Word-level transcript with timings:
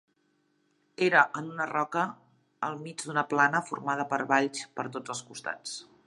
Era 1.07 1.19
en 1.41 1.51
una 1.55 1.67
roca 1.71 2.05
al 2.69 2.79
mig 2.85 3.05
d'una 3.09 3.25
plana 3.35 3.61
formada 3.69 4.09
per 4.15 4.19
valls 4.35 4.63
per 4.79 4.87
tots 4.97 5.15
els 5.17 5.23
costats. 5.31 5.77